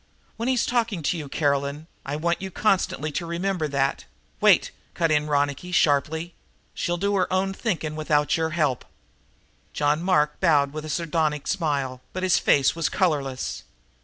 When 0.35 0.49
he's 0.49 0.65
talking 0.65 1.03
to 1.03 1.15
you, 1.15 1.29
Caroline, 1.29 1.85
I 2.07 2.15
want 2.15 2.41
you 2.41 2.49
constantly 2.49 3.11
to 3.11 3.25
remember 3.27 3.67
that" 3.67 4.05
"Wait!" 4.41 4.71
cut 4.95 5.11
in 5.11 5.27
Ronicky 5.27 5.71
sharply. 5.71 6.33
"She'll 6.73 6.97
do 6.97 7.13
her 7.13 7.31
own 7.31 7.53
thinking, 7.53 7.95
without 7.95 8.35
your 8.35 8.49
help." 8.49 8.83
John 9.73 10.01
Mark 10.01 10.39
bowed 10.39 10.73
with 10.73 10.85
a 10.85 10.89
sardonic 10.89 11.45
smile, 11.45 12.01
but 12.13 12.23
his 12.23 12.39
face 12.39 12.75
was 12.75 12.89
colorless. 12.89 13.61